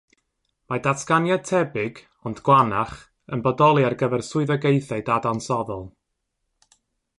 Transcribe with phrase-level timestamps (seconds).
[0.71, 2.97] Mae datganiad tebyg ond gwannach
[3.37, 5.89] yn bodoli ar gyfer swyddogaethau dadansoddol.